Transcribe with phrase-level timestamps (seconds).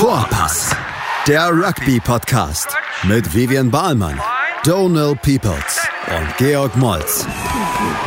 [0.00, 0.74] Vorpass,
[1.26, 4.18] der Rugby-Podcast mit Vivian Bahlmann,
[4.64, 7.26] Donal Peoples und Georg Moltz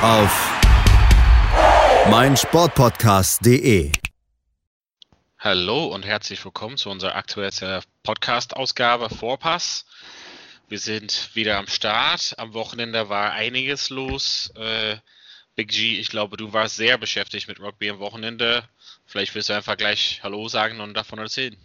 [0.02, 0.52] auf
[2.10, 3.92] meinsportpodcast.de.
[5.38, 9.86] Hallo und herzlich willkommen zu unserer aktuellen Podcast-Ausgabe Vorpass.
[10.70, 12.34] Wir sind wieder am Start.
[12.40, 14.52] Am Wochenende war einiges los.
[14.56, 14.98] Äh,
[15.54, 18.68] Big G, ich glaube, du warst sehr beschäftigt mit Rugby am Wochenende.
[19.06, 21.56] Vielleicht willst du einfach gleich Hallo sagen und davon erzählen.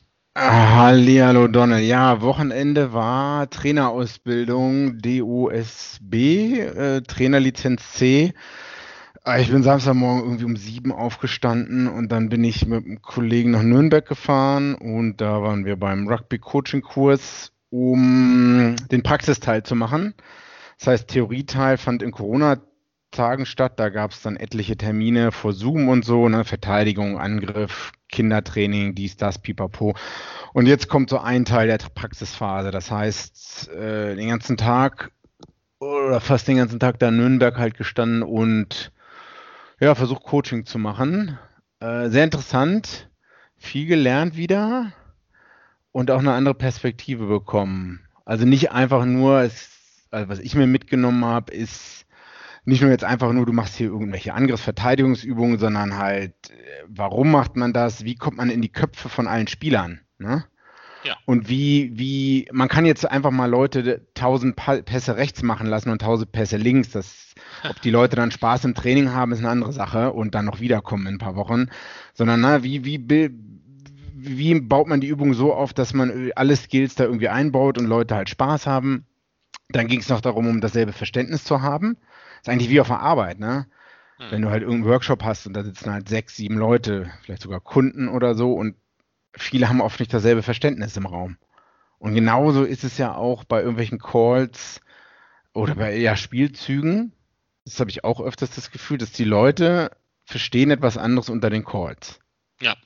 [0.41, 1.85] Hallihallo Donald.
[1.85, 8.33] Ja, Wochenende war Trainerausbildung DOSB, äh, Trainerlizenz C.
[9.25, 13.51] Ah, ich bin Samstagmorgen irgendwie um sieben aufgestanden und dann bin ich mit einem Kollegen
[13.51, 20.15] nach Nürnberg gefahren und da waren wir beim Rugby-Coaching-Kurs, um den Praxisteil zu machen.
[20.79, 22.59] Das heißt, Theorieteil fand in Corona
[23.11, 23.81] Tagen statt.
[23.81, 26.45] Da gab es dann etliche Termine vor Zoom und so, ne?
[26.45, 29.95] Verteidigung, Angriff, Kindertraining, dies, das, pipapo.
[30.53, 32.71] Und jetzt kommt so ein Teil der Praxisphase.
[32.71, 35.13] Das heißt, äh, den ganzen Tag
[35.81, 38.93] oder fast den ganzen Tag da in Nürnberg halt gestanden und
[39.81, 41.39] ja, versucht Coaching zu machen.
[41.81, 43.09] Äh, sehr interessant,
[43.57, 44.93] viel gelernt wieder
[45.93, 48.01] und auch eine andere Perspektive bekommen.
[48.25, 49.71] Also nicht einfach nur, es,
[50.11, 52.07] also was ich mir mitgenommen habe, ist
[52.69, 57.57] nicht nur jetzt einfach nur, du machst hier irgendwelche Angriffsverteidigungsübungen, sondern halt, äh, warum macht
[57.57, 58.05] man das?
[58.05, 60.01] Wie kommt man in die Köpfe von allen Spielern?
[60.19, 60.45] Ne?
[61.03, 61.17] Ja.
[61.25, 66.03] Und wie, wie, man kann jetzt einfach mal Leute tausend Pässe rechts machen lassen und
[66.03, 66.91] tausend Pässe links.
[66.91, 67.33] Das,
[67.69, 70.61] ob die Leute dann Spaß im Training haben, ist eine andere Sache und dann noch
[70.61, 71.71] wiederkommen in ein paar Wochen.
[72.13, 73.31] Sondern, na, wie, wie,
[74.15, 77.87] wie baut man die Übung so auf, dass man alle Skills da irgendwie einbaut und
[77.87, 79.07] Leute halt Spaß haben?
[79.71, 81.97] Dann ging es noch darum, um dasselbe Verständnis zu haben
[82.41, 83.67] ist eigentlich wie auf der Arbeit, ne?
[84.19, 84.31] Hm.
[84.31, 87.61] Wenn du halt irgendeinen Workshop hast und da sitzen halt sechs, sieben Leute, vielleicht sogar
[87.61, 88.77] Kunden oder so und
[89.35, 91.37] viele haben oft nicht dasselbe Verständnis im Raum.
[91.99, 94.81] Und genauso ist es ja auch bei irgendwelchen Calls
[95.53, 97.13] oder bei ja, Spielzügen.
[97.65, 99.91] Das habe ich auch öfters das Gefühl, dass die Leute
[100.25, 102.21] verstehen etwas anderes unter den Calls.
[102.61, 102.77] Ja.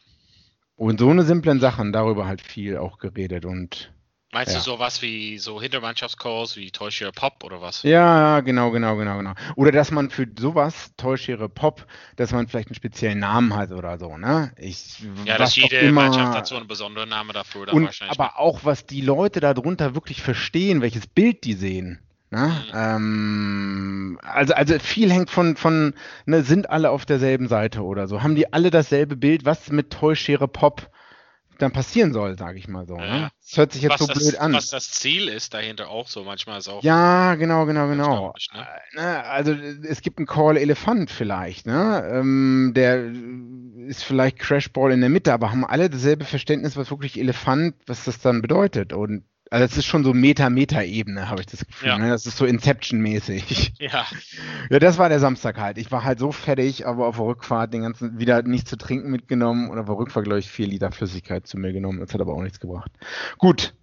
[0.76, 3.92] Und so eine simplen Sachen, darüber halt viel auch geredet und
[4.34, 4.60] Meinst ja.
[4.60, 7.82] du sowas wie so Hintermannschaftscalls wie Tollschere Pop oder was?
[7.82, 9.34] Ja, genau, genau, genau, genau.
[9.56, 13.98] Oder dass man für sowas, Tollschere Pop, dass man vielleicht einen speziellen Namen hat oder
[13.98, 14.50] so, ne?
[14.56, 17.70] Ich, ja, dass jede immer, Mannschaft hat so einen besonderen Namen dafür.
[17.74, 22.00] Und, wahrscheinlich aber auch, was die Leute darunter wirklich verstehen, welches Bild die sehen.
[22.30, 22.46] Ne?
[22.46, 22.72] Mhm.
[22.72, 25.92] Ähm, also, also viel hängt von, von
[26.24, 28.22] ne, sind alle auf derselben Seite oder so.
[28.22, 29.44] Haben die alle dasselbe Bild?
[29.44, 30.88] Was mit Tollschere Pop?
[31.58, 32.96] Dann passieren soll, sage ich mal so.
[32.96, 33.06] Ne?
[33.06, 33.18] Ja.
[33.20, 33.30] Ne?
[33.40, 34.52] Das hört sich jetzt was so das, blöd an.
[34.52, 36.82] Was das Ziel ist dahinter auch so, manchmal ist auch.
[36.82, 38.34] Ja, genau, genau, genau.
[38.54, 38.66] Ne?
[38.94, 42.10] Ne, also es gibt einen Call Elefant vielleicht, ne?
[42.12, 43.12] Ähm, der
[43.86, 48.04] ist vielleicht Crashball in der Mitte, aber haben alle dasselbe Verständnis, was wirklich Elefant, was
[48.04, 48.92] das dann bedeutet.
[48.92, 51.88] Und also es ist schon so Meta-Meta-Ebene, habe ich das Gefühl.
[51.88, 51.98] Ja.
[51.98, 52.08] Ne?
[52.08, 53.74] Das ist so Inception-mäßig.
[53.78, 54.06] Ja.
[54.70, 55.76] Ja, das war der Samstag halt.
[55.76, 59.10] Ich war halt so fertig, aber auf der Rückfahrt den ganzen wieder nichts zu trinken
[59.10, 62.00] mitgenommen und auf der Rückfahrt, glaube ich, vier Liter Flüssigkeit zu mir genommen.
[62.00, 62.90] Das hat aber auch nichts gebracht.
[63.36, 63.74] Gut.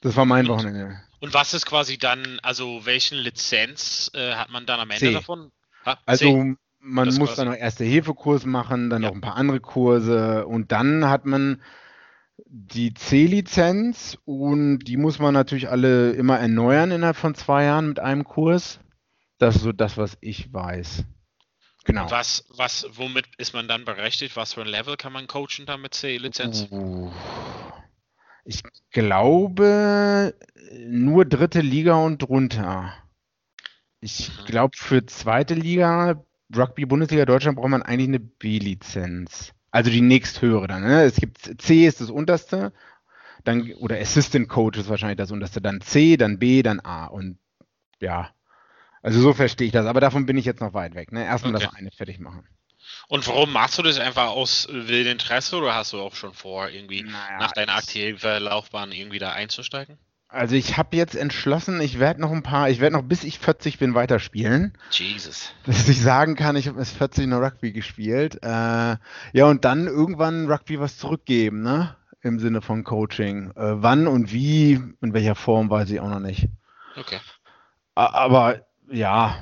[0.00, 0.98] Das war mein und, Wochenende.
[1.20, 5.12] Und was ist quasi dann, also welchen Lizenz äh, hat man dann am Ende C.
[5.12, 5.52] davon?
[5.84, 9.08] Ha, also man das muss dann noch Erste-Hilfe-Kurs machen, dann ja.
[9.08, 11.60] noch ein paar andere Kurse und dann hat man
[12.46, 18.00] die C-Lizenz und die muss man natürlich alle immer erneuern innerhalb von zwei Jahren mit
[18.00, 18.80] einem Kurs.
[19.38, 21.04] Das ist so das, was ich weiß.
[21.84, 22.10] Genau.
[22.10, 24.36] was, was, womit ist man dann berechtigt?
[24.36, 26.68] Was für ein Level kann man coachen da mit C-Lizenz?
[26.70, 27.10] Uh,
[28.44, 30.34] ich glaube
[30.86, 32.92] nur dritte Liga und drunter.
[34.00, 34.44] Ich mhm.
[34.46, 36.22] glaube für zweite Liga,
[36.54, 39.52] Rugby Bundesliga Deutschland braucht man eigentlich eine B-Lizenz.
[39.70, 40.82] Also die nächsthöhere dann.
[40.82, 41.02] Ne?
[41.02, 42.72] Es gibt C ist das unterste,
[43.44, 47.38] dann oder Assistant Coach ist wahrscheinlich das unterste, dann C, dann B, dann A und
[48.00, 48.30] ja.
[49.02, 51.12] Also so verstehe ich das, aber davon bin ich jetzt noch weit weg.
[51.12, 51.24] Ne?
[51.24, 51.64] Erstmal okay.
[51.64, 52.46] das eine fertig machen.
[53.08, 56.68] Und warum machst du das einfach aus wildem Interesse oder hast du auch schon vor,
[56.68, 59.98] irgendwie naja, nach deiner aktiven Laufbahn irgendwie da einzusteigen?
[60.32, 63.40] Also ich habe jetzt entschlossen, ich werde noch ein paar, ich werde noch bis ich
[63.40, 64.72] 40 bin weiterspielen.
[64.90, 65.52] Jesus.
[65.66, 68.38] Dass ich sagen kann, ich habe bis 40 noch Rugby gespielt.
[68.42, 68.96] Äh,
[69.32, 71.96] ja, und dann irgendwann Rugby was zurückgeben, ne?
[72.22, 73.50] Im Sinne von Coaching.
[73.56, 76.48] Äh, wann und wie, in welcher Form, weiß ich auch noch nicht.
[76.96, 77.18] Okay.
[77.96, 79.34] Aber ja,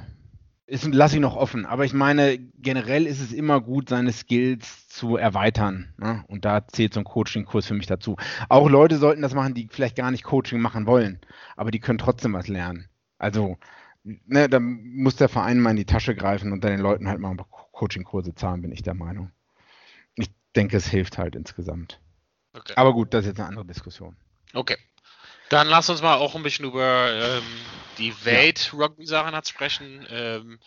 [0.68, 1.66] lasse ich noch offen.
[1.66, 5.94] Aber ich meine, generell ist es immer gut, seine Skills zu erweitern.
[5.96, 6.24] Ne?
[6.28, 8.16] Und da zählt so ein Coaching-Kurs für mich dazu.
[8.48, 11.20] Auch Leute sollten das machen, die vielleicht gar nicht Coaching machen wollen,
[11.56, 12.88] aber die können trotzdem was lernen.
[13.18, 13.56] Also,
[14.04, 17.20] ne, da muss der Verein mal in die Tasche greifen und dann den Leuten halt
[17.20, 17.36] mal
[17.72, 19.30] Coaching-Kurse zahlen, bin ich der Meinung.
[20.16, 22.00] Ich denke, es hilft halt insgesamt.
[22.52, 22.74] Okay.
[22.76, 24.16] Aber gut, das ist jetzt eine andere Diskussion.
[24.52, 24.76] Okay.
[25.48, 27.60] Dann lass uns mal auch ein bisschen über ähm,
[27.98, 30.06] die Welt-Rugby-Sachen sprechen.
[30.10, 30.58] Ähm,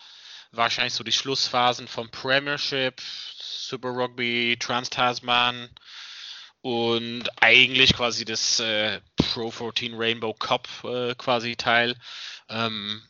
[0.52, 3.02] wahrscheinlich so die Schlussphasen vom Premiership,
[3.40, 5.70] Super Rugby, Trans-Tasman
[6.62, 11.96] und eigentlich quasi das äh, Pro 14 Rainbow Cup äh, quasi Teil.
[12.50, 13.02] Ähm,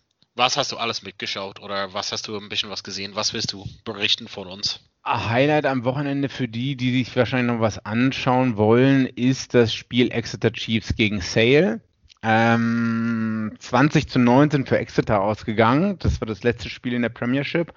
[0.41, 3.11] was hast du alles mitgeschaut oder was hast du ein bisschen was gesehen?
[3.13, 4.79] Was willst du berichten von uns?
[5.05, 10.11] Highlight am Wochenende für die, die sich wahrscheinlich noch was anschauen wollen, ist das Spiel
[10.11, 11.81] Exeter Chiefs gegen Sale.
[12.23, 15.99] Ähm, 20 zu 19 für Exeter ausgegangen.
[15.99, 17.71] Das war das letzte Spiel in der Premiership.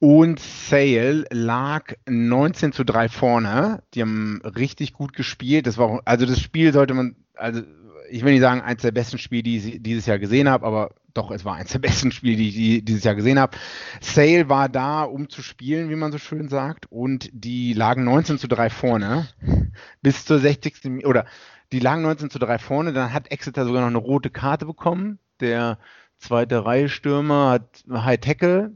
[0.00, 3.84] Und Sale lag 19 zu 3 vorne.
[3.94, 5.68] Die haben richtig gut gespielt.
[5.68, 7.62] Das war auch, also das Spiel sollte man, also
[8.10, 10.90] ich will nicht sagen, eins der besten Spiele, die ich dieses Jahr gesehen habe, aber
[11.14, 13.56] doch, es war eins der besten Spiele, die ich dieses Jahr gesehen habe.
[14.00, 18.38] Sale war da, um zu spielen, wie man so schön sagt, und die lagen 19
[18.38, 19.28] zu 3 vorne
[20.02, 21.06] bis zur 60.
[21.06, 21.26] oder
[21.72, 25.18] die lagen 19 zu 3 vorne, dann hat Exeter sogar noch eine rote Karte bekommen.
[25.40, 25.78] Der
[26.18, 28.72] zweite Reihe Stürmer hat High Tackle,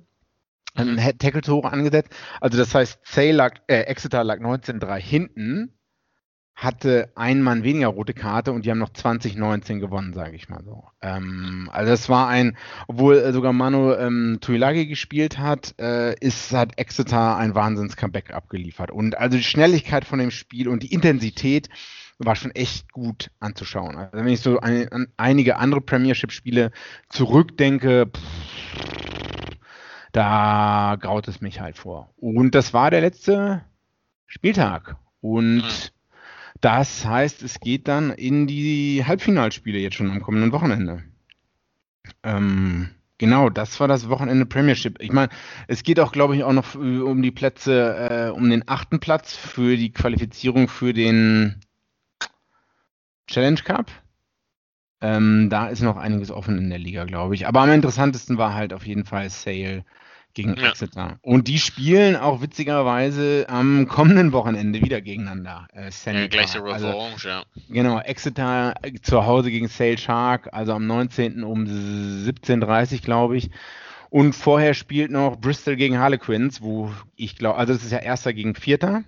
[0.74, 1.18] ein mhm.
[1.18, 2.12] Tackle-Tore angesetzt.
[2.40, 5.74] Also das heißt, Sale lag, äh, Exeter lag 19-3 hinten
[6.54, 10.62] hatte ein Mann weniger rote Karte und die haben noch 2019 gewonnen, sage ich mal
[10.64, 10.84] so.
[11.02, 12.56] Ähm, also das war ein,
[12.86, 18.92] obwohl äh, sogar Manu ähm, Tuilagi gespielt hat, äh, ist, hat Exeter ein Wahnsinns-Comeback abgeliefert.
[18.92, 21.68] Und also die Schnelligkeit von dem Spiel und die Intensität
[22.18, 23.96] war schon echt gut anzuschauen.
[23.96, 26.70] Also wenn ich so ein, an einige andere Premiership-Spiele
[27.08, 28.22] zurückdenke, pff,
[30.12, 32.14] da graut es mich halt vor.
[32.16, 33.64] Und das war der letzte
[34.28, 34.96] Spieltag.
[35.20, 35.93] Und mhm
[36.60, 41.02] das heißt, es geht dann in die Halbfinalspiele jetzt schon am kommenden Wochenende.
[42.22, 45.00] Ähm, genau, das war das Wochenende Premiership.
[45.00, 45.30] Ich meine,
[45.68, 49.34] es geht auch, glaube ich, auch noch um die Plätze, äh, um den achten Platz
[49.34, 51.60] für die Qualifizierung für den
[53.26, 53.90] Challenge Cup.
[55.00, 57.46] Ähm, da ist noch einiges offen in der Liga, glaube ich.
[57.46, 59.84] Aber am interessantesten war halt auf jeden Fall Sale
[60.34, 60.68] gegen ja.
[60.68, 61.18] Exeter.
[61.22, 65.68] Und die spielen auch witzigerweise am kommenden Wochenende wieder gegeneinander.
[65.72, 67.44] Äh, ja, gleiche Revanche, also, ja.
[67.68, 71.44] Genau, Exeter äh, zu Hause gegen Sale Shark, also am 19.
[71.44, 73.50] um 17.30 Uhr, glaube ich.
[74.10, 78.32] Und vorher spielt noch Bristol gegen Harlequins, wo ich glaube, also das ist ja Erster
[78.32, 79.02] gegen Vierter.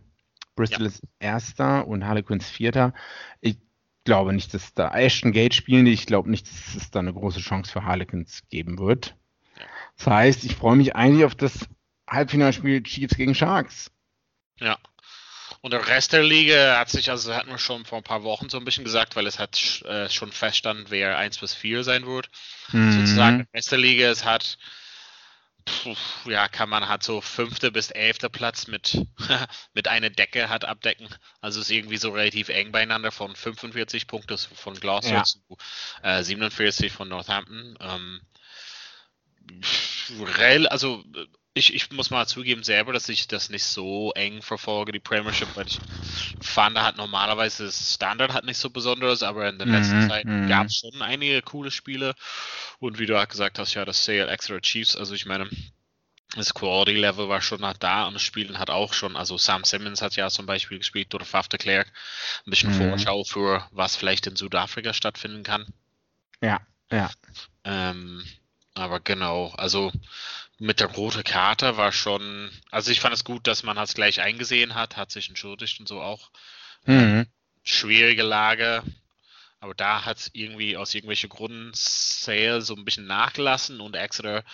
[0.57, 0.87] Bristol ja.
[0.87, 2.93] ist Erster und Harlequins Vierter.
[3.41, 3.59] Ich
[4.05, 5.87] glaube nicht, dass da Ashton Gate spielen.
[5.87, 9.17] Ich glaube nicht, dass es da eine große Chance für Harlequins geben wird.
[9.99, 11.67] Das heißt, ich freue mich eigentlich auf das
[12.09, 13.91] Halbfinalspiel Chiefs gegen Sharks.
[14.61, 14.79] Ja.
[15.61, 18.49] Und der Rest der Liga hat sich, also hatten wir schon vor ein paar Wochen
[18.49, 22.07] so ein bisschen gesagt, weil es hat äh, schon feststanden, wer 1 bis 4 sein
[22.07, 22.29] wird.
[22.73, 22.93] Mhm.
[22.93, 24.59] Sozusagen der Rest der Liga, es hat,
[25.69, 29.07] pf, ja, kann man halt so fünfte bis elfte Platz mit,
[29.75, 31.09] mit einer Decke hat abdecken.
[31.41, 35.25] Also ist irgendwie so relativ eng beieinander von 45 Punkte von Gloucester ja.
[35.25, 35.41] zu
[36.03, 37.77] äh, 47 von Northampton.
[37.81, 38.21] Ähm,
[40.71, 41.05] also
[41.57, 45.49] ich, ich muss mal zugeben selber, dass ich das nicht so eng verfolge, die Premiership,
[45.55, 45.79] weil ich
[46.41, 50.25] fand, hat normalerweise das Standard hat nicht so besonderes, aber in der letzten mhm, Zeit
[50.27, 50.49] mhm.
[50.49, 52.15] gab es schon einige coole Spiele.
[52.79, 55.49] Und wie du auch gesagt hast, ja, das Sale Extra Chiefs, also ich meine,
[56.35, 60.03] das Quality Level war schon da und das Spielen hat auch schon, also Sam Simmons
[60.03, 61.91] hat ja zum Beispiel gespielt oder Faf de Klerk,
[62.47, 62.91] ein bisschen mhm.
[62.91, 65.67] Vorschau für was vielleicht in Südafrika stattfinden kann.
[66.43, 67.11] Ja, ja.
[67.65, 68.23] Ähm,
[68.77, 69.91] aber genau, also
[70.59, 74.21] mit der roten Karte war schon, also ich fand es gut, dass man es gleich
[74.21, 76.31] eingesehen hat, hat sich entschuldigt und so auch.
[76.85, 77.27] Mhm.
[77.63, 78.83] Schwierige Lage,
[79.61, 84.45] aber da hat irgendwie aus irgendwelchen Gründen Sale so ein bisschen nachgelassen und Exeter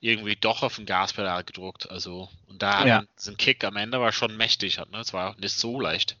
[0.00, 1.90] irgendwie doch auf den Gaspedal gedruckt.
[1.90, 3.02] Also, und da ja.
[3.26, 4.98] ein Kick am Ende war schon mächtig, ne?
[4.98, 6.16] Es war nicht so leicht.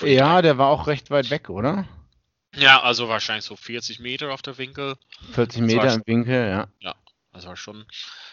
[0.00, 1.86] Ja, der war auch recht weit weg, oder?
[2.54, 4.96] Ja, also wahrscheinlich so 40 Meter auf der Winkel.
[5.32, 6.68] 40 Meter im Winkel, ja.
[6.80, 6.94] Ja,
[7.32, 7.86] das war schon,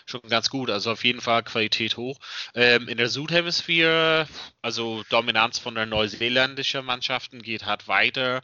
[0.06, 0.70] schon ganz gut.
[0.70, 2.20] Also auf jeden Fall Qualität hoch.
[2.54, 4.28] Ähm, in der Südhemisphäre,
[4.62, 8.42] also Dominanz von der neuseeländischen Mannschaften geht halt weiter.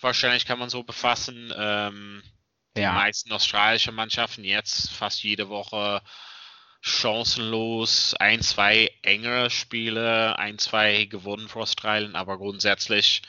[0.00, 1.52] Wahrscheinlich kann man so befassen.
[1.56, 2.22] Ähm,
[2.76, 2.90] ja.
[2.90, 6.02] Die meisten australischen Mannschaften jetzt fast jede Woche
[6.80, 8.14] chancenlos.
[8.14, 13.22] Ein, zwei engere Spiele, ein, zwei gewonnen für Australien, aber grundsätzlich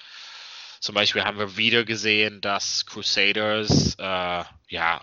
[0.80, 5.02] zum Beispiel haben wir wieder gesehen, dass Crusaders äh, ja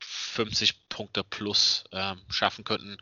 [0.00, 2.98] 50 Punkte plus äh, schaffen könnten.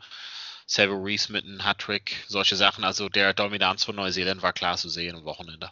[0.67, 2.83] Sever Reese mit einem Hattrick, solche Sachen.
[2.83, 5.69] Also der Dominanz von Neuseeland war klar zu sehen am Wochenende.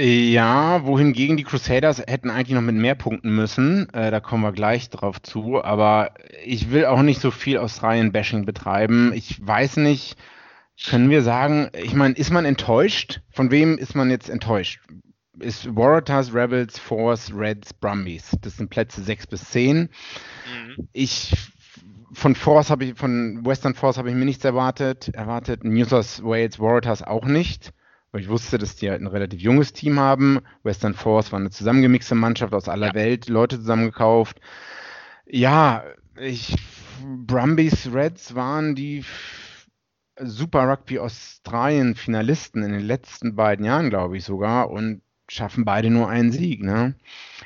[0.00, 3.92] Ja, wohingegen die Crusaders hätten eigentlich noch mit mehr Punkten müssen.
[3.92, 5.62] Äh, da kommen wir gleich drauf zu.
[5.62, 9.12] Aber ich will auch nicht so viel Australien-Bashing betreiben.
[9.12, 10.16] Ich weiß nicht,
[10.88, 13.20] können wir sagen, ich meine, ist man enttäuscht?
[13.32, 14.80] Von wem ist man jetzt enttäuscht?
[15.40, 18.30] Ist Waratahs, Rebels, Force, Reds, Brumbies.
[18.42, 19.80] Das sind Plätze 6 bis 10.
[19.80, 20.88] Mhm.
[20.92, 21.34] Ich
[22.12, 25.08] von Force habe ich, von Western Force habe ich mir nichts erwartet.
[25.10, 27.72] Erwartet New South Wales Waratahs auch nicht.
[28.10, 30.40] Weil ich wusste, dass die halt ein relativ junges Team haben.
[30.62, 32.94] Western Force war eine zusammengemixte Mannschaft aus aller ja.
[32.94, 34.40] Welt, Leute zusammengekauft.
[35.26, 35.84] Ja,
[36.18, 36.56] ich,
[37.04, 39.04] Brumbies Reds waren die
[40.20, 45.90] Super Rugby Australien Finalisten in den letzten beiden Jahren, glaube ich sogar, und schaffen beide
[45.90, 46.62] nur einen Sieg.
[46.62, 46.94] Ne?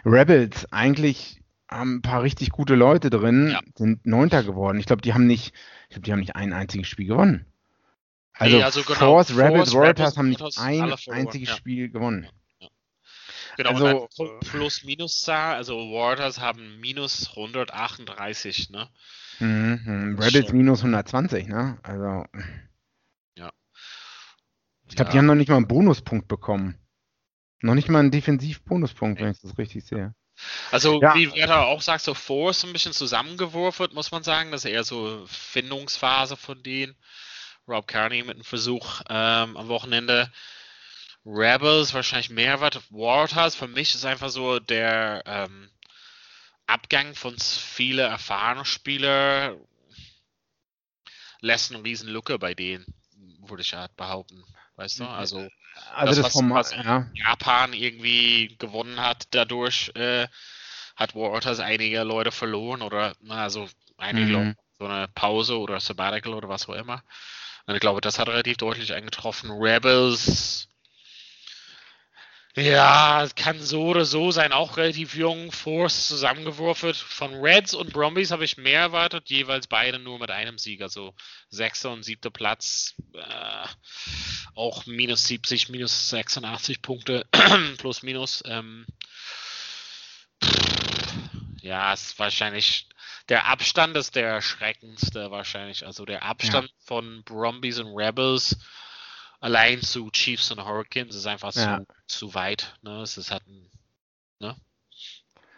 [0.05, 3.61] Rebels eigentlich haben ein paar richtig gute Leute drin, ja.
[3.77, 4.79] sind Neunter geworden.
[4.79, 5.55] Ich glaube, die haben nicht,
[5.89, 7.47] ich glaube, die haben nicht ein einziges Spiel gewonnen.
[8.35, 11.57] Also, nee, also genau, Force, Rebels, Warriors haben nicht ein einziges ja.
[11.57, 12.29] Spiel gewonnen.
[12.59, 12.69] Ja.
[13.57, 18.89] Genau, also, und Plus-Minus-Zahl, also Warriors haben minus 138, ne?
[19.39, 20.57] Mhm, Rebels schon.
[20.57, 21.79] minus 120, ne?
[21.83, 22.25] Also.
[23.37, 23.53] Ja.
[24.89, 26.82] Ich glaube, die haben noch nicht mal einen Bonuspunkt bekommen.
[27.63, 30.15] Noch nicht mal einen Defensiv-Bonuspunkt, wenn ich das richtig sehe.
[30.71, 31.15] Also, ja.
[31.15, 34.51] wie Werder auch sagt, so Force ein bisschen zusammengeworfen, muss man sagen.
[34.51, 36.97] Das ist eher so Findungsphase von denen.
[37.69, 40.33] Rob Carney mit einem Versuch ähm, am Wochenende.
[41.25, 42.81] Rebels wahrscheinlich mehr was.
[42.91, 45.71] Waters für mich ist einfach so der ähm,
[46.67, 49.57] Abgang von vielen erfahrenen Spielern
[51.41, 52.87] lässt eine riesen Lücke bei denen,
[53.47, 54.43] würde ich halt behaupten.
[54.77, 55.05] Weißt du?
[55.05, 55.49] Also,
[55.95, 57.07] also das, das was, was ja.
[57.15, 60.27] Japan irgendwie gewonnen hat, dadurch äh,
[60.97, 64.33] hat Waters einige Leute verloren oder also einige mhm.
[64.33, 67.03] Leute so eine Pause oder Sabbatical oder was auch immer.
[67.67, 69.51] Und ich glaube, das hat relativ deutlich eingetroffen.
[69.53, 70.69] Rebels,
[72.55, 76.93] ja, es kann so oder so sein, auch relativ jung, Force zusammengeworfen.
[76.93, 80.83] Von Reds und Brombies habe ich mehr erwartet, jeweils beide nur mit einem Sieg.
[80.83, 81.15] Also
[81.49, 83.67] sechster und siebter Platz, äh,
[84.55, 87.27] auch minus 70, minus 86 Punkte,
[87.79, 88.43] plus minus.
[88.47, 88.87] Ähm,
[91.63, 92.89] ja, ist wahrscheinlich
[93.29, 95.87] der Abstand ist der erschreckendste wahrscheinlich.
[95.87, 96.75] Also der Abstand ja.
[96.85, 98.59] von Brumbies und Rebels
[99.43, 101.81] allein zu Chiefs und Hurricanes ist einfach ja.
[102.07, 102.75] zu, zu weit.
[102.83, 103.03] Ne?
[103.03, 103.69] Es ist halt ein,
[104.39, 104.57] ne?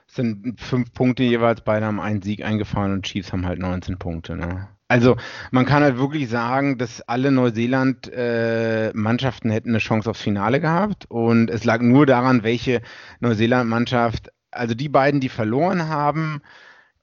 [0.08, 3.98] Es sind fünf Punkte jeweils, beide haben einen Sieg eingefahren und Chiefs haben halt 19
[3.98, 4.36] Punkte.
[4.36, 4.68] Ne?
[4.88, 5.16] Also
[5.50, 11.06] man kann halt wirklich sagen, dass alle Neuseeland-Mannschaften äh, hätten eine Chance aufs Finale gehabt
[11.10, 12.80] und es lag nur daran, welche
[13.20, 16.42] Neuseeland-Mannschaft, also die beiden, die verloren haben,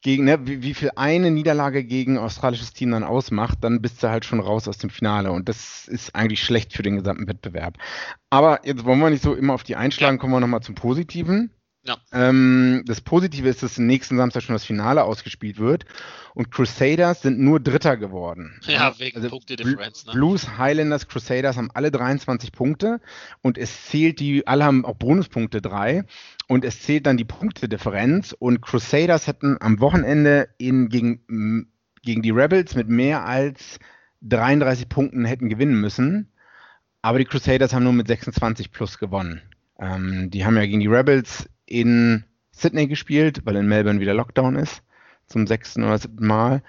[0.02, 4.10] gegen, ne, wie, wie, viel eine Niederlage gegen australisches Team dann ausmacht, dann bist du
[4.10, 5.32] halt schon raus aus dem Finale.
[5.32, 7.78] Und das ist eigentlich schlecht für den gesamten Wettbewerb.
[8.30, 11.52] Aber jetzt wollen wir nicht so immer auf die einschlagen, kommen wir nochmal zum Positiven.
[11.84, 11.98] Ja.
[12.12, 15.86] Ähm, das Positive ist, dass nächsten Samstag schon das Finale ausgespielt wird
[16.36, 18.60] und Crusaders sind nur Dritter geworden.
[18.68, 20.06] Ja, wegen also Punktedifferenz.
[20.06, 20.14] Ne?
[20.14, 23.02] Blues, Highlanders, Crusaders haben alle 23 Punkte
[23.42, 26.04] und es zählt die, alle haben auch Bonuspunkte drei
[26.48, 31.68] und es zählt dann die Punktedifferenz und Crusaders hätten am Wochenende in, gegen,
[32.04, 33.80] gegen die Rebels mit mehr als
[34.22, 36.32] 33 Punkten hätten gewinnen müssen,
[37.02, 39.42] aber die Crusaders haben nur mit 26 plus gewonnen.
[39.80, 44.56] Ähm, die haben ja gegen die Rebels in Sydney gespielt, weil in Melbourne wieder Lockdown
[44.56, 44.84] ist.
[45.28, 46.62] Zum sechsten oder siebten Mal.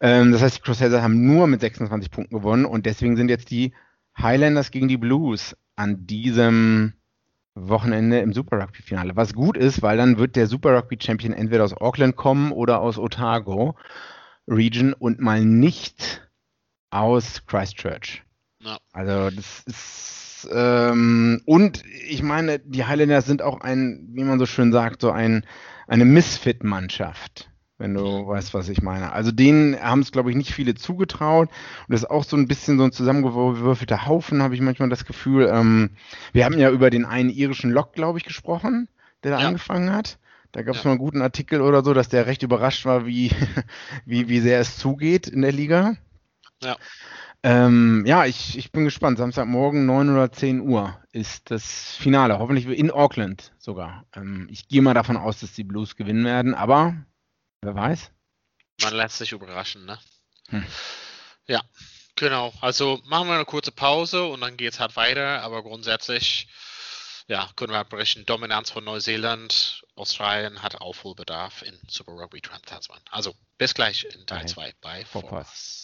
[0.00, 3.50] Ähm, das heißt, die Crusaders haben nur mit 26 Punkten gewonnen und deswegen sind jetzt
[3.50, 3.72] die
[4.16, 6.92] Highlanders gegen die Blues an diesem
[7.56, 9.16] Wochenende im Super Rugby Finale.
[9.16, 12.80] Was gut ist, weil dann wird der Super Rugby Champion entweder aus Auckland kommen oder
[12.80, 13.76] aus Otago
[14.46, 16.28] Region und mal nicht
[16.90, 18.22] aus Christchurch.
[18.60, 18.76] No.
[18.92, 24.46] Also das ist ähm, und ich meine, die Highlanders sind auch ein, wie man so
[24.46, 25.44] schön sagt, so ein,
[25.86, 29.12] eine Misfit-Mannschaft wenn du weißt, was ich meine.
[29.12, 31.48] Also denen haben es, glaube ich, nicht viele zugetraut.
[31.48, 35.04] Und das ist auch so ein bisschen so ein zusammengewürfelter Haufen, habe ich manchmal das
[35.04, 35.50] Gefühl.
[35.52, 35.90] Ähm,
[36.32, 38.88] wir haben ja über den einen irischen Lock, glaube ich, gesprochen,
[39.22, 39.48] der da ja.
[39.48, 40.18] angefangen hat.
[40.52, 40.88] Da gab es ja.
[40.88, 43.32] mal einen guten Artikel oder so, dass der recht überrascht war, wie,
[44.06, 45.96] wie, wie sehr es zugeht in der Liga.
[46.62, 46.76] Ja.
[47.44, 49.18] Ähm, ja, ich, ich bin gespannt.
[49.18, 52.38] Samstagmorgen 9 oder 10 Uhr ist das Finale.
[52.38, 54.06] Hoffentlich in Auckland sogar.
[54.16, 56.96] Ähm, ich gehe mal davon aus, dass die Blues gewinnen werden, aber
[57.60, 58.10] wer weiß.
[58.80, 59.98] Man lässt sich überraschen, ne?
[60.48, 60.64] Hm.
[61.46, 61.60] Ja,
[62.16, 62.54] genau.
[62.62, 65.42] Also machen wir eine kurze Pause und dann geht es halt weiter.
[65.42, 66.48] Aber grundsätzlich,
[67.28, 73.02] ja, können wir berichten, Dominanz von Neuseeland, Australien hat Aufholbedarf in Super Rugby Trans-Tasman.
[73.10, 75.83] Also bis gleich in Teil 2 bei Vorpass.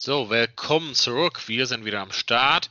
[0.00, 1.48] So, willkommen zurück.
[1.48, 2.70] Wir sind wieder am Start.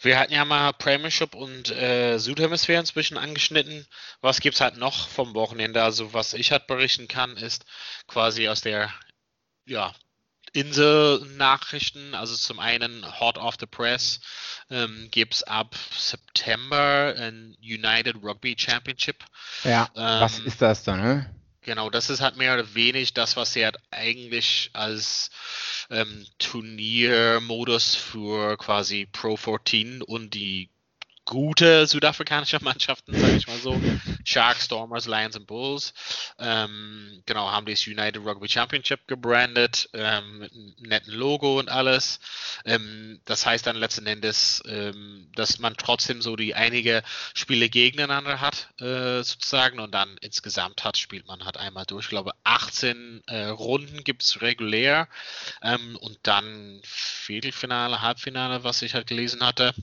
[0.00, 3.84] Wir hatten ja mal Premiership und äh, Südhemisphäre inzwischen angeschnitten.
[4.20, 5.82] Was gibt es halt noch vom Wochenende?
[5.82, 7.64] Also was ich halt berichten kann, ist
[8.06, 8.88] quasi aus der
[9.66, 9.92] ja,
[10.52, 12.14] Insel-Nachrichten.
[12.14, 14.20] Also zum einen Hot off the Press
[14.70, 19.24] ähm, gibt es ab September ein United Rugby Championship.
[19.64, 21.00] Ja, ähm, was ist das dann?
[21.00, 21.33] Ne?
[21.64, 25.30] Genau, das ist halt mehr oder weniger das, was sie halt eigentlich als
[25.90, 30.68] ähm, Turniermodus für quasi Pro 14 und die
[31.24, 33.80] gute südafrikanische Mannschaften, sage ich mal so.
[34.24, 35.94] Sharks, Stormers, Lions und Bulls.
[36.38, 42.20] Ähm, genau, haben das United Rugby Championship gebrandet, ähm, mit einem netten Logo und alles.
[42.64, 47.02] Ähm, das heißt dann letzten Endes, ähm, dass man trotzdem so die einige
[47.34, 52.06] Spiele gegeneinander hat, äh, sozusagen, und dann insgesamt hat, spielt man halt einmal durch.
[52.06, 55.08] Ich glaube, 18 äh, Runden gibt es regulär
[55.62, 59.74] ähm, und dann Viertelfinale, Halbfinale, was ich halt gelesen hatte.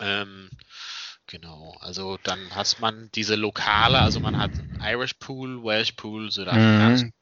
[0.00, 0.50] Ähm,
[1.26, 4.50] genau, also dann hat man diese Lokale, also man hat
[4.80, 7.12] Irish Pool, Welsh Pool, Südafrikanisch mhm.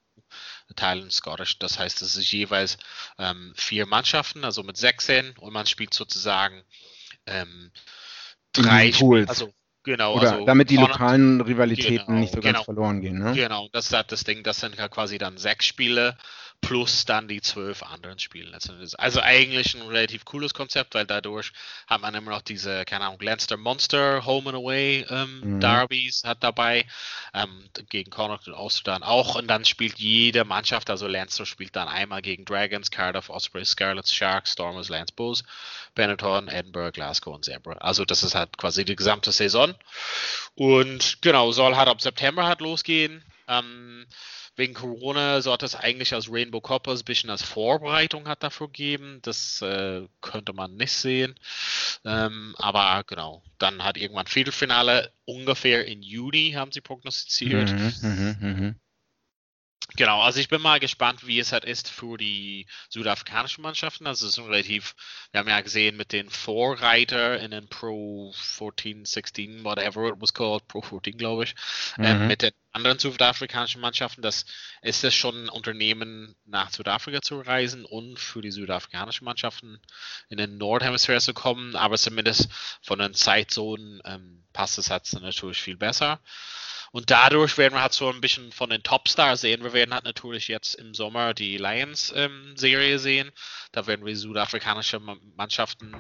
[0.75, 1.59] Teil und Scottish.
[1.59, 2.77] Das heißt, es ist jeweils
[3.19, 6.63] ähm, vier Mannschaften, also mit 16 und man spielt sozusagen
[7.27, 7.71] ähm,
[8.53, 9.29] drei Pools.
[9.29, 9.53] Also
[9.87, 13.21] Genau, Oder also damit die lokalen Rivalitäten genau, nicht so ganz genau, verloren gehen.
[13.21, 13.35] Ne?
[13.35, 16.19] Genau, das ist halt das Ding, das sind ja quasi dann sechs Spiele
[16.61, 18.99] plus dann die zwölf anderen Spiele letztendlich.
[18.99, 21.53] Also eigentlich ein relativ cooles Konzept, weil dadurch
[21.87, 25.61] hat man immer noch diese, keine Ahnung, Leinster Monster Home and Away ähm, mhm.
[25.61, 26.87] Derbys hat dabei,
[27.35, 31.89] ähm, gegen Connacht und Ulster auch und dann spielt jede Mannschaft, also Leinster spielt dann
[31.89, 35.45] einmal gegen Dragons, Cardiff, Ospreys, Scarlets, Sharks, Stormers, Lance Bulls,
[35.95, 37.75] Benetton, Edinburgh, Glasgow und Zebra.
[37.75, 39.75] Also das ist halt quasi die gesamte Saison
[40.55, 43.23] und genau, soll halt ab September halt losgehen.
[43.49, 44.07] Ähm,
[44.57, 49.21] wegen Corona sollte es eigentlich als Rainbow Coppers ein bisschen als Vorbereitung hat dafür geben.
[49.23, 51.35] Das äh, könnte man nicht sehen.
[52.05, 57.71] Ähm, aber genau, dann hat irgendwann Viertelfinale ungefähr in Juni haben sie prognostiziert.
[58.03, 58.75] Mhm, mh, mh.
[59.97, 64.07] Genau, also ich bin mal gespannt, wie es halt ist für die südafrikanischen Mannschaften.
[64.07, 64.95] Also es ist relativ,
[65.33, 70.35] wir haben ja gesehen mit den Vorreiter in den Pro 14, 16, whatever it was
[70.35, 71.55] called, Pro 14 glaube ich,
[71.99, 72.23] ähm, mhm.
[72.23, 74.45] äh, mit den anderen südafrikanischen Mannschaften, dass
[74.83, 79.81] ist es schon ein Unternehmen nach Südafrika zu reisen und für die südafrikanischen Mannschaften
[80.29, 82.51] in den Nordhemisphäre zu kommen, aber zumindest
[82.83, 86.21] von den Zeitzonen ähm, passt es halt natürlich viel besser.
[86.97, 89.63] Und dadurch werden wir halt so ein bisschen von den Topstars sehen.
[89.63, 93.33] Wir werden halt natürlich jetzt im Sommer die Lions-Serie ähm, sehen.
[93.73, 95.95] Da werden wir südafrikanische Mannschaften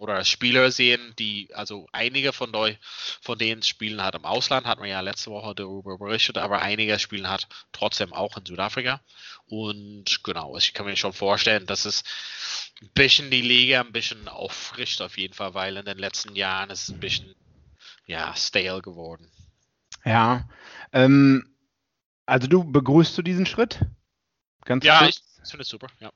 [0.00, 2.74] oder Spieler sehen, die, also einige von, deu,
[3.22, 6.98] von denen spielen halt im Ausland, hatten wir ja letzte Woche darüber berichtet, aber einige
[6.98, 9.00] spielen halt trotzdem auch in Südafrika.
[9.46, 12.02] Und genau, ich kann mir schon vorstellen, dass es
[12.82, 16.70] ein bisschen die Liga ein bisschen auffrischt auf jeden Fall, weil in den letzten Jahren
[16.70, 17.36] ist es ein bisschen,
[18.06, 19.30] ja, stale geworden.
[20.04, 20.48] Ja.
[20.92, 21.54] Ähm,
[22.26, 23.80] also du begrüßt du diesen Schritt?
[24.64, 25.22] Ganz ja, kurz?
[25.42, 26.10] ich finde es super, ja.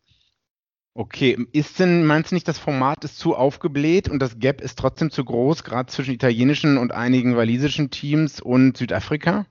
[0.96, 4.78] Okay, ist denn, meinst du nicht, das Format ist zu aufgebläht und das Gap ist
[4.78, 9.44] trotzdem zu groß, gerade zwischen italienischen und einigen walisischen Teams und Südafrika?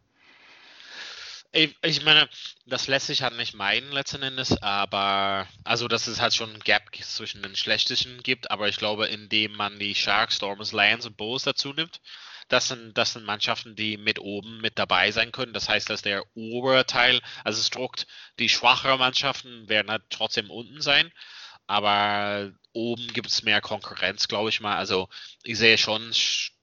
[1.51, 2.29] Ich, ich meine,
[2.65, 6.61] das lässt sich halt nicht meinen letzten Endes, aber also dass es halt schon ein
[6.61, 11.17] Gap zwischen den schlechtesten gibt, aber ich glaube, indem man die Sharks, Stormers, Lions und
[11.17, 11.99] Bulls dazu nimmt,
[12.49, 15.53] das sind, das sind Mannschaften, die mit oben mit dabei sein können.
[15.53, 18.07] Das heißt, dass der obere Teil, also es druckt,
[18.39, 21.11] die schwachere Mannschaften werden halt trotzdem unten sein.
[21.67, 24.75] Aber oben gibt es mehr Konkurrenz, glaube ich mal.
[24.75, 25.09] Also
[25.43, 26.11] ich sehe schon,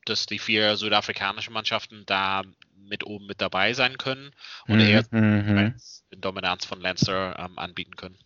[0.05, 2.43] dass die vier südafrikanischen Mannschaften da
[2.75, 4.33] mit oben mit dabei sein können
[4.67, 5.75] und mhm, eher mhm.
[6.11, 8.19] Dominanz von Lancer ähm, anbieten können.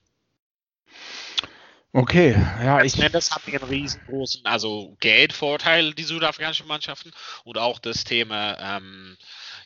[1.97, 7.13] Okay, ja, ich nenne das hat einen riesengroßen, also Geldvorteil, die südafrikanischen Mannschaften
[7.45, 9.17] und auch das Thema ähm,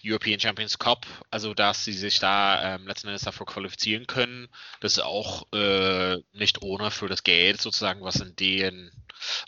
[0.05, 4.49] European Champions Cup, also dass sie sich da ähm, letzten Endes dafür qualifizieren können.
[4.81, 8.91] Das ist auch äh, nicht ohne für das Geld sozusagen, was in den,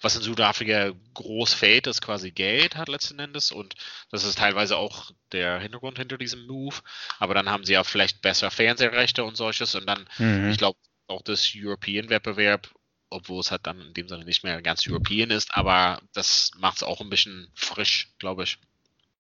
[0.01, 3.75] was in Südafrika groß fällt, ist quasi Geld hat letzten Endes und
[4.11, 6.77] das ist teilweise auch der Hintergrund hinter diesem Move.
[7.19, 10.49] Aber dann haben sie ja vielleicht bessere Fernsehrechte und solches und dann, mhm.
[10.49, 10.79] ich glaube,
[11.11, 12.69] auch das European-Wettbewerb,
[13.11, 16.79] obwohl es halt dann in dem Sinne nicht mehr ganz European ist, aber das macht
[16.79, 18.59] es auch ein bisschen frisch, glaube ich.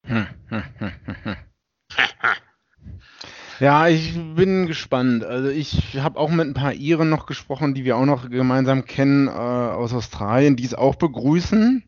[3.60, 5.22] Ja, ich bin gespannt.
[5.22, 8.86] Also ich habe auch mit ein paar Iren noch gesprochen, die wir auch noch gemeinsam
[8.86, 11.84] kennen äh, aus Australien, die es auch begrüßen.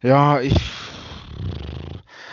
[0.00, 0.54] Ja, ich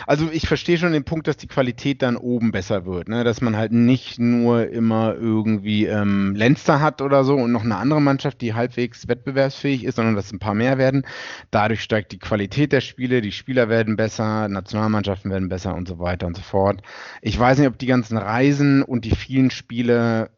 [0.06, 3.24] also ich verstehe schon den Punkt, dass die Qualität dann oben besser wird, ne?
[3.24, 7.76] dass man halt nicht nur immer irgendwie ähm, Lenster hat oder so und noch eine
[7.76, 11.04] andere Mannschaft, die halbwegs wettbewerbsfähig ist, sondern dass ein paar mehr werden.
[11.50, 15.98] Dadurch steigt die Qualität der Spiele, die Spieler werden besser, Nationalmannschaften werden besser und so
[15.98, 16.82] weiter und so fort.
[17.20, 20.30] Ich weiß nicht, ob die ganzen Reisen und die vielen Spiele,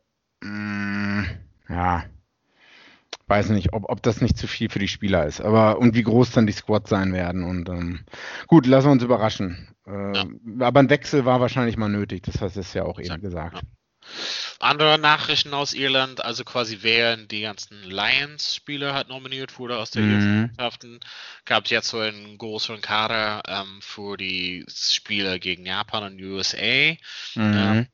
[0.43, 1.27] mh, mm,
[1.69, 2.05] ja,
[3.29, 5.41] weiß nicht, ob, ob das nicht zu viel für die Spieler ist.
[5.41, 7.45] Aber und wie groß dann die Squads sein werden.
[7.45, 8.01] Und ähm,
[8.47, 9.69] gut, lassen wir uns überraschen.
[9.87, 10.27] Äh, ja.
[10.61, 13.57] Aber ein Wechsel war wahrscheinlich mal nötig, das hast du ja auch eben gesagt.
[13.57, 13.61] Ja.
[14.61, 20.03] Andere Nachrichten aus Irland, also quasi während die ganzen Lions-Spieler hat nominiert wurde aus der
[20.03, 20.41] mhm.
[20.41, 21.01] Mannschaften,
[21.45, 26.57] gab es jetzt so einen größeren Kader ähm, für die Spiele gegen Japan und USA.
[26.57, 26.97] Mhm.
[27.37, 27.87] Ähm, hm,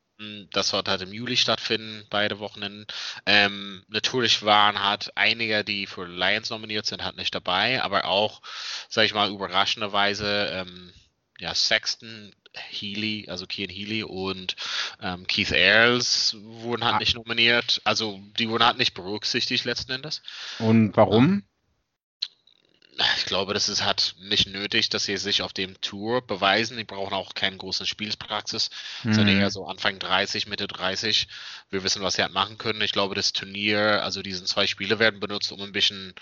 [0.51, 2.85] das wird halt im Juli stattfinden, beide Wochenenden.
[3.25, 8.41] Ähm, natürlich waren halt einige, die für Lions nominiert sind, halt nicht dabei, aber auch,
[8.89, 10.93] sag ich mal, überraschenderweise, ähm,
[11.39, 14.55] ja, Sexton, Healy, also Kian Healy und
[15.01, 16.99] ähm, Keith Ayers wurden halt ah.
[16.99, 17.81] nicht nominiert.
[17.83, 20.21] Also die wurden halt nicht berücksichtigt letzten Endes.
[20.59, 21.43] Und warum?
[23.25, 26.77] Ich glaube, das ist halt nicht nötig, dass sie sich auf dem Tour beweisen.
[26.77, 28.69] Die brauchen auch keine große Spielspraxis,
[29.01, 29.13] mhm.
[29.15, 31.27] sondern eher so Anfang 30, Mitte 30.
[31.71, 32.81] Wir wissen, was sie halt machen können.
[32.81, 36.13] Ich glaube, das Turnier, also diese zwei Spiele werden benutzt, um ein bisschen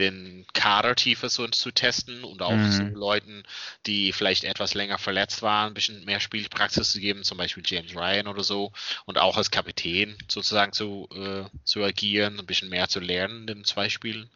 [0.00, 2.72] den Kadertiefe so zu testen und auch mhm.
[2.72, 3.44] so Leuten,
[3.86, 7.94] die vielleicht etwas länger verletzt waren, ein bisschen mehr Spielpraxis zu geben, zum Beispiel James
[7.94, 8.72] Ryan oder so.
[9.04, 13.46] Und auch als Kapitän sozusagen zu, äh, zu agieren, ein bisschen mehr zu lernen in
[13.46, 14.28] den zwei Spielen.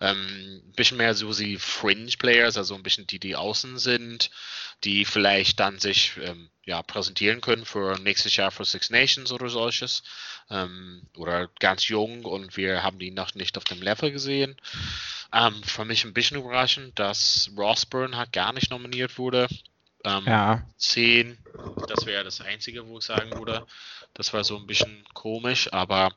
[0.00, 4.30] Ähm, ein bisschen mehr so sie Fringe Players, also ein bisschen die, die außen sind,
[4.84, 9.48] die vielleicht dann sich ähm, ja, präsentieren können für nächstes Jahr für Six Nations oder
[9.48, 10.02] solches.
[10.50, 14.56] Ähm, oder ganz jung und wir haben die noch nicht auf dem Level gesehen.
[15.32, 19.48] Ähm, für mich ein bisschen überraschend, dass Rossburn halt gar nicht nominiert wurde.
[20.04, 20.62] Ähm, ja.
[20.76, 21.36] 10,
[21.88, 23.66] das wäre das Einzige, wo ich sagen würde.
[24.14, 26.12] Das war so ein bisschen komisch, aber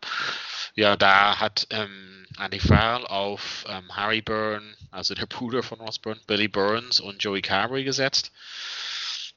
[0.75, 6.21] ja, da hat ähm, Andy Farrell auf ähm, Harry Byrne, also der Bruder von Osborne,
[6.27, 8.31] Billy Burns und Joey Carberry gesetzt.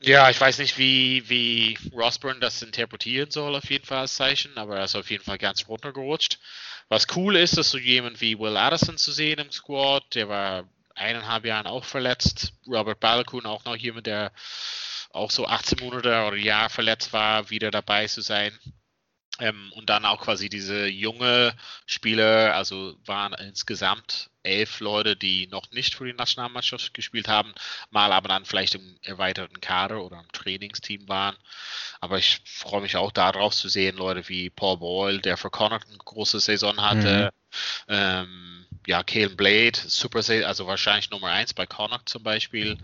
[0.00, 4.58] Ja, ich weiß nicht, wie, wie Rosburn das interpretieren soll, auf jeden Fall als Zeichen,
[4.58, 6.40] aber er ist auf jeden Fall ganz runtergerutscht.
[6.88, 10.64] Was cool ist, ist so jemand wie Will Addison zu sehen im Squad, der war
[10.94, 12.52] eineinhalb Jahren auch verletzt.
[12.66, 14.32] Robert Balkun auch noch jemand, der
[15.12, 18.52] auch so 18 Monate oder Jahr verletzt war, wieder dabei zu sein.
[19.38, 21.54] Ähm, und dann auch quasi diese junge
[21.86, 27.54] Spieler, also waren insgesamt elf Leute, die noch nicht für die Nationalmannschaft gespielt haben,
[27.90, 31.36] mal aber dann vielleicht im erweiterten Kader oder im Trainingsteam waren.
[32.00, 35.88] Aber ich freue mich auch darauf zu sehen, Leute wie Paul Boyle, der für Connacht
[35.88, 37.32] eine große Saison hatte,
[37.88, 37.94] mhm.
[37.94, 42.78] ähm, ja, Kalen Blade, super, also wahrscheinlich Nummer eins bei Connacht zum Beispiel,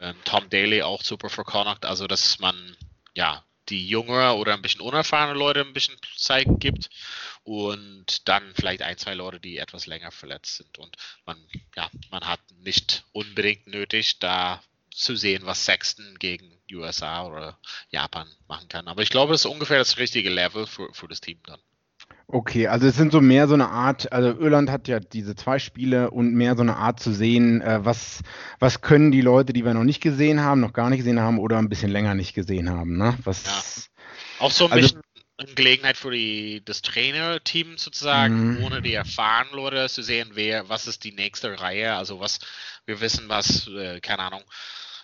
[0.00, 2.76] ähm, Tom Daly auch super für Connacht, also dass man
[3.14, 6.90] ja die jüngere oder ein bisschen unerfahrene Leute ein bisschen Zeit gibt
[7.44, 10.78] und dann vielleicht ein, zwei Leute, die etwas länger verletzt sind.
[10.78, 11.38] Und man,
[11.76, 17.58] ja, man hat nicht unbedingt nötig, da zu sehen, was Sexton gegen USA oder
[17.90, 18.88] Japan machen kann.
[18.88, 21.60] Aber ich glaube, das ist ungefähr das richtige Level für, für das Team dann.
[22.30, 25.58] Okay, also es sind so mehr so eine Art, also Irland hat ja diese zwei
[25.58, 28.20] Spiele und mehr so eine Art zu sehen, äh, was,
[28.58, 31.38] was können die Leute, die wir noch nicht gesehen haben, noch gar nicht gesehen haben
[31.38, 33.16] oder ein bisschen länger nicht gesehen haben, ne?
[33.24, 34.44] Was, ja.
[34.44, 35.02] Auch so ein also, bisschen
[35.38, 38.64] eine Gelegenheit für die, das Trainerteam sozusagen, mhm.
[38.64, 42.40] ohne die erfahrenen Leute zu sehen, wer, was ist die nächste Reihe, also was,
[42.84, 44.42] wir wissen was, äh, keine Ahnung,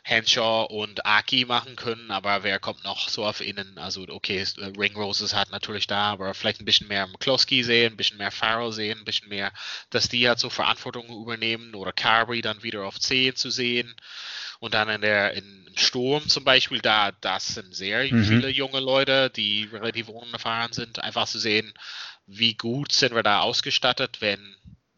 [0.07, 3.79] Henshaw und Aki machen können, aber wer kommt noch so auf innen?
[3.79, 4.45] Also, okay,
[4.79, 8.31] Ringrose ist halt natürlich da, aber vielleicht ein bisschen mehr McCloskey sehen, ein bisschen mehr
[8.31, 9.51] Farrell sehen, ein bisschen mehr,
[9.89, 13.97] dass die halt so Verantwortung übernehmen oder Carberry dann wieder auf 10 zu sehen.
[14.61, 18.25] Und dann in der in, im Sturm zum Beispiel, da das sind sehr mhm.
[18.25, 21.73] viele junge Leute, die relativ unerfahren sind, einfach zu sehen,
[22.27, 24.55] wie gut sind wir da ausgestattet, wenn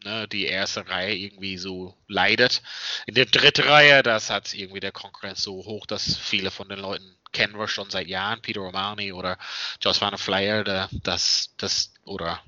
[0.07, 2.61] ne, die erste Reihe irgendwie so leidet.
[3.05, 6.79] In der dritten Reihe, das hat irgendwie der Konkurrenz so hoch, dass viele von den
[6.79, 9.37] Leuten kennen wir schon seit Jahren, Peter Romani oder
[9.81, 12.41] Josh Van Flyer, der, das, das, oder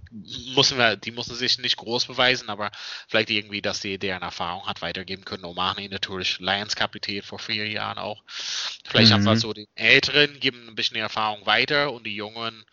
[0.56, 2.72] müssen wir, die müssen sich nicht groß beweisen, aber
[3.08, 5.45] vielleicht irgendwie, dass die deren Erfahrung hat weitergeben können.
[5.45, 8.24] Omani natürlich Lions-Kapitän vor vier Jahren auch.
[8.86, 9.15] Vielleicht mhm.
[9.17, 12.65] einfach so die Älteren geben ein bisschen die Erfahrung weiter und die Jungen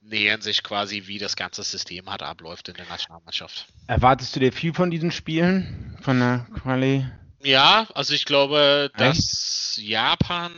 [0.00, 3.66] nähern sich quasi, wie das ganze System hat abläuft in der Nationalmannschaft.
[3.86, 7.06] Erwartest du dir viel von diesen Spielen, von der Quali?
[7.42, 10.52] Ja, also ich glaube, dass Japan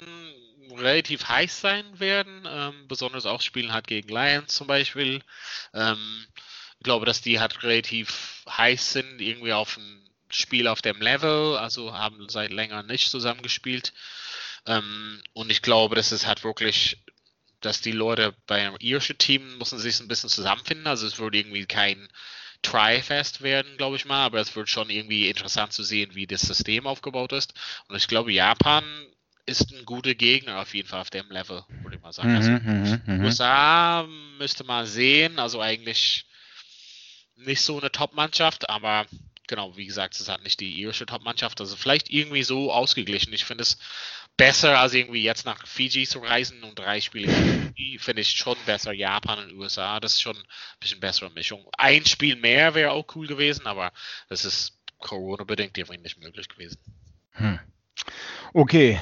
[0.76, 5.20] relativ heiß sein werden, ähm, besonders auch spielen hat gegen Lions zum Beispiel.
[5.74, 6.26] Ähm,
[6.78, 10.00] ich glaube, dass die halt relativ heiß sind, irgendwie auf ein
[10.30, 13.92] Spiel auf dem Level, also haben seit länger nicht zusammengespielt.
[14.66, 17.02] Ähm, und ich glaube, dass es halt wirklich,
[17.60, 20.86] dass die Leute beim irischen Team müssen sich ein bisschen zusammenfinden.
[20.86, 22.08] Also es wird irgendwie kein
[22.62, 26.42] Try-Fest werden, glaube ich mal, aber es wird schon irgendwie interessant zu sehen, wie das
[26.42, 27.54] System aufgebaut ist.
[27.88, 28.84] Und ich glaube, Japan
[29.46, 32.34] ist ein guter Gegner auf jeden Fall auf dem Level, würde ich mal sagen.
[32.36, 33.24] Also, Mhm, mhm, mhm.
[33.24, 34.06] USA
[34.38, 36.26] müsste man sehen, also eigentlich
[37.36, 39.06] nicht so eine Top-Mannschaft, aber
[39.46, 43.32] genau, wie gesagt, es hat nicht die irische Top-Mannschaft, also vielleicht irgendwie so ausgeglichen.
[43.32, 43.78] Ich finde es
[44.40, 47.30] besser, als irgendwie jetzt nach Fiji zu reisen und drei Spiele
[47.98, 50.42] finde ich schon besser Japan und USA, das ist schon ein
[50.80, 51.66] bisschen bessere Mischung.
[51.76, 53.92] Ein Spiel mehr wäre auch cool gewesen, aber
[54.30, 56.78] das ist Corona-bedingt irgendwie nicht möglich gewesen.
[58.54, 58.98] Okay,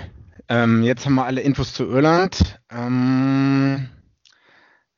[0.49, 2.59] ähm, jetzt haben wir alle Infos zu Irland.
[2.69, 3.89] Ähm,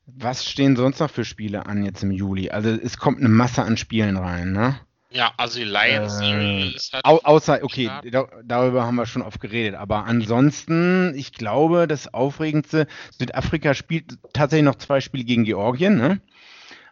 [0.07, 2.49] was stehen sonst noch für Spiele an jetzt im Juli?
[2.49, 4.79] Also es kommt eine Masse an Spielen rein, ne?
[5.13, 9.41] Ja, also die Lions Äh, halt Au außer, okay, da, darüber haben wir schon oft
[9.41, 15.97] geredet, aber ansonsten, ich glaube, das Aufregendste, Südafrika spielt tatsächlich noch zwei Spiele gegen Georgien,
[15.97, 16.21] ne?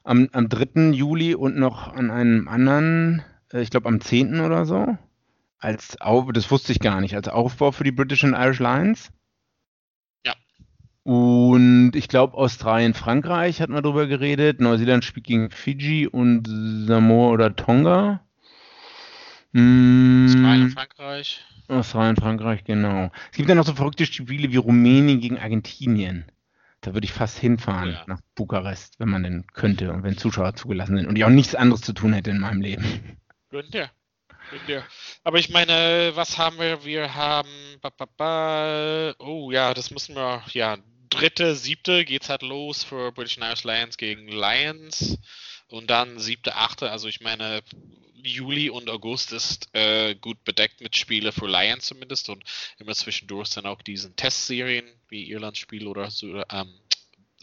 [0.04, 0.92] Am, am 3.
[0.92, 4.42] Juli und noch an einem anderen, äh, ich glaube am 10.
[4.42, 4.98] oder so.
[5.60, 9.12] Als Auf, das wusste ich gar nicht, als Aufbau für die British and Irish Lions.
[11.04, 14.60] Und ich glaube, Australien, Frankreich hatten wir drüber geredet.
[14.62, 16.48] Neuseeland spielt gegen Fiji und
[16.88, 18.22] Samoa oder Tonga.
[19.54, 21.46] Mm, Australien, Frankreich.
[21.68, 23.12] Australien, Frankreich, genau.
[23.32, 26.26] Es gibt ja noch so verrückte Spiele wie Rumänien gegen Argentinien.
[26.82, 28.04] Da würde ich fast hinfahren Ja.
[28.08, 31.56] nach Bukarest, wenn man denn könnte und wenn Zuschauer zugelassen sind und ich auch nichts
[31.56, 32.86] anderes zu tun hätte in meinem Leben.
[33.50, 33.74] Gönnt
[34.68, 34.86] ihr.
[35.24, 36.84] Aber ich meine, was haben wir?
[36.84, 37.50] Wir haben.
[37.82, 40.44] Ba, ba, ba, oh ja, das müssen wir.
[40.54, 40.78] Ja,
[41.10, 45.18] dritte, siebte geht's halt los für British and Irish Lions gegen Lions.
[45.68, 46.92] Und dann siebte, achte.
[46.92, 47.62] Also ich meine,
[48.24, 52.30] Juli und August ist äh, gut bedeckt mit Spiele für Lions zumindest.
[52.30, 52.44] Und
[52.78, 56.74] immer zwischendurch sind auch diesen Testserien wie Irland-Spiel oder so, ähm,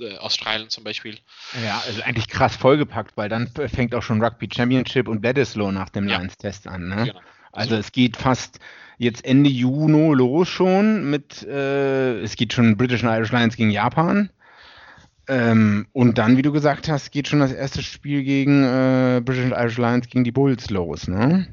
[0.00, 1.18] äh, Australien zum Beispiel.
[1.64, 5.90] Ja, also eigentlich krass vollgepackt, weil dann fängt auch schon Rugby Championship und Bledisloe nach
[5.90, 6.18] dem Ja.
[6.18, 6.88] Lions-Test an.
[6.88, 7.04] Ne?
[7.06, 7.20] Genau.
[7.52, 8.60] Also es geht fast
[8.98, 13.70] jetzt Ende Juni los schon mit, äh, es geht schon British and Irish Lions gegen
[13.70, 14.30] Japan.
[15.28, 19.44] Ähm, und dann, wie du gesagt hast, geht schon das erste Spiel gegen äh, British
[19.44, 21.52] and Irish Lions gegen die Bulls los, ne?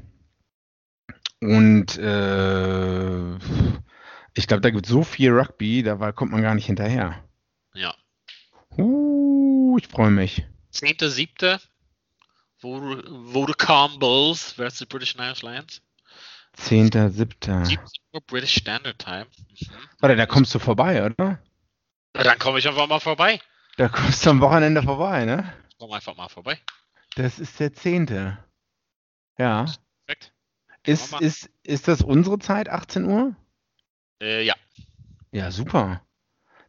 [1.40, 3.34] Und äh,
[4.34, 7.22] ich glaube, da gibt es so viel Rugby, da kommt man gar nicht hinterher.
[7.74, 7.94] Ja.
[8.76, 10.44] Uh, ich freue mich.
[10.72, 11.60] 10.7.
[12.60, 15.82] Vodacom Bulls versus British and Irish Lions.
[16.56, 17.10] 10.7.
[17.64, 17.78] 17
[18.12, 19.26] Uhr British Standard Time.
[19.48, 19.68] Mhm.
[20.00, 21.38] Warte, da kommst du vorbei, oder?
[22.14, 23.40] Na, Dann komme ich einfach mal vorbei.
[23.76, 25.52] Da kommst du am Wochenende vorbei, ne?
[25.68, 26.58] Ich komme einfach mal vorbei.
[27.16, 28.36] Das ist der 10.
[29.38, 29.66] Ja.
[30.06, 30.32] Perfekt.
[30.86, 33.34] Ist, ist, ist das unsere Zeit, 18 Uhr?
[34.20, 34.54] Äh, ja.
[35.32, 36.02] Ja, super.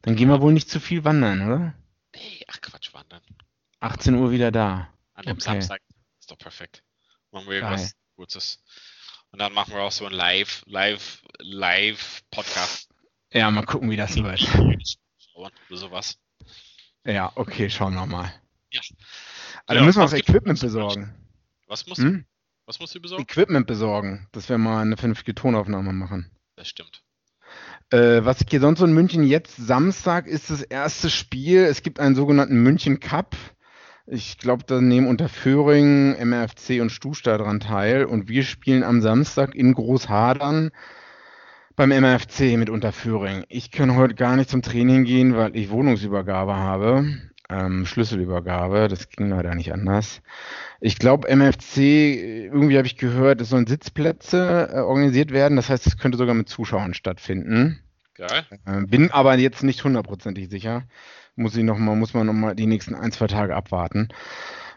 [0.01, 1.73] Dann gehen wir wohl nicht zu viel wandern, oder?
[2.15, 3.21] Nee, ach Quatsch, wandern.
[3.81, 4.93] 18 Uhr wieder da.
[5.13, 5.41] An dem Okay.
[5.41, 5.81] Samstag.
[6.19, 6.83] Ist doch perfekt.
[7.31, 8.63] Machen wir irgendwas Kurzes.
[9.31, 12.89] Und dann machen wir auch so ein Live, Live, Live-Podcast.
[13.33, 14.41] Ja, mal gucken, wie das wird.
[15.35, 16.17] Oder sowas.
[17.05, 18.33] Ja, okay, schauen wir mal.
[18.71, 18.81] Ja.
[19.65, 21.13] Also Ja, müssen wir gibt's Equipment besorgen.
[21.67, 22.05] Was musst du?
[22.05, 22.25] Hm?
[22.65, 23.23] Was musst du besorgen?
[23.23, 26.31] Equipment besorgen, dass wir mal eine vernünftige Tonaufnahme machen.
[26.55, 27.03] Das stimmt.
[27.95, 31.63] Äh, was hier sonst so in München jetzt Samstag ist das erste Spiel.
[31.63, 33.37] Es gibt einen sogenannten München Cup.
[34.05, 38.03] Ich glaube, da nehmen unter Föhring, MRFC und Stusta dran teil.
[38.03, 40.71] Und wir spielen am Samstag in Großhadern
[41.77, 43.45] beim MRFC mit Unterföhring.
[43.47, 47.05] Ich kann heute gar nicht zum Training gehen, weil ich Wohnungsübergabe habe.
[47.47, 48.89] Ähm, Schlüsselübergabe.
[48.89, 50.21] Das ging leider nicht anders.
[50.81, 55.55] Ich glaube, MFC, irgendwie habe ich gehört, es sollen Sitzplätze äh, organisiert werden.
[55.55, 57.79] Das heißt, es könnte sogar mit Zuschauern stattfinden.
[58.15, 58.45] Geil.
[58.65, 60.87] Äh, bin aber jetzt nicht hundertprozentig sicher.
[61.35, 64.07] Muss ich noch mal, muss man noch mal die nächsten ein, zwei Tage abwarten.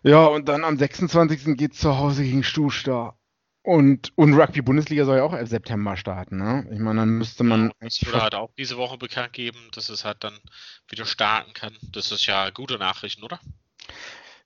[0.03, 1.57] Ja, und dann am 26.
[1.57, 3.17] geht's zu Hause gegen Stusta.
[3.63, 6.67] Und, und Rugby-Bundesliga soll ja auch im September starten, ne?
[6.73, 9.89] Ich meine, dann müsste man Das eigentlich wurde halt auch diese Woche bekannt geben, dass
[9.91, 10.39] es halt dann
[10.89, 11.77] wieder starten kann.
[11.93, 13.39] Das ist ja gute Nachrichten, oder?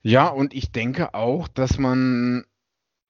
[0.01, 2.45] Ja, und ich denke auch, dass man,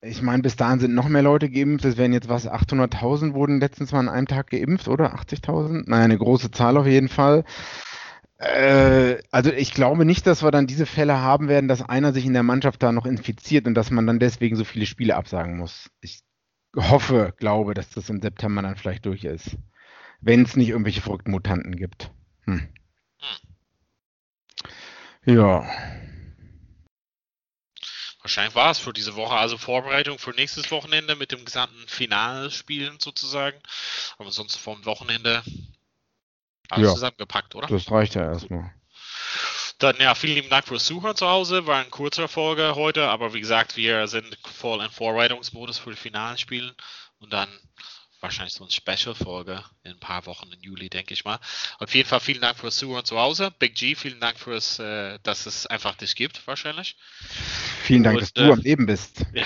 [0.03, 1.85] ich meine, bis dahin sind noch mehr Leute geimpft.
[1.85, 5.15] Es werden jetzt was, 800.000 wurden letztens mal an einem Tag geimpft, oder?
[5.15, 5.83] 80.000?
[5.87, 7.45] Naja, eine große Zahl auf jeden Fall.
[8.37, 12.25] Äh, also ich glaube nicht, dass wir dann diese Fälle haben werden, dass einer sich
[12.25, 15.57] in der Mannschaft da noch infiziert und dass man dann deswegen so viele Spiele absagen
[15.57, 15.89] muss.
[16.01, 16.21] Ich
[16.75, 19.57] hoffe, glaube, dass das im September dann vielleicht durch ist.
[20.21, 22.11] wenn es nicht irgendwelche verrückten Mutanten gibt.
[22.45, 22.67] Hm.
[25.25, 25.65] Ja.
[28.34, 33.00] Wahrscheinlich war es für diese Woche, also Vorbereitung für nächstes Wochenende mit dem gesamten Finalspielen
[33.00, 33.60] sozusagen.
[34.17, 35.43] Aber sonst vom Wochenende
[36.72, 36.93] alles Ja.
[36.96, 37.67] zusammengepackt, oder?
[37.67, 38.74] Das reicht ja erstmal.
[39.78, 41.67] Dann ja, vielen lieben Dank fürs Zuhören zu Hause.
[41.67, 45.96] War ein kurzer Folge heute, aber wie gesagt, wir sind voll in Vorbereitungsmodus für die
[45.96, 46.74] finalen Spielen
[47.19, 47.48] und dann
[48.23, 51.39] wahrscheinlich so eine Special-Folge in ein paar Wochen im Juli, denke ich mal.
[51.77, 53.53] Auf jeden Fall vielen Dank fürs Zuhören zu Hause.
[53.59, 56.95] Big G, vielen Dank fürs, äh, dass es einfach dich gibt, wahrscheinlich.
[57.83, 59.25] Vielen Dank, Und, dass du äh, am Leben bist.
[59.33, 59.45] Ja,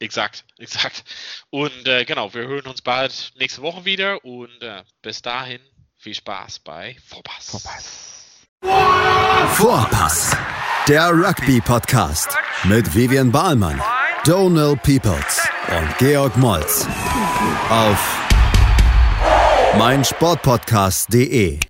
[0.00, 1.04] exakt, exakt.
[1.50, 5.60] Und äh, genau, wir hören uns bald nächste Woche wieder und äh, bis dahin
[5.96, 7.50] viel Spaß bei Vorpass.
[7.50, 8.18] Vorpass.
[9.56, 10.36] Vorpass,
[10.88, 13.80] der Rugby-Podcast mit Vivian Bahlmann,
[14.28, 16.86] Donal Peoples und Georg Moltz
[17.70, 17.98] auf
[19.78, 21.67] meinsportpodcast.de.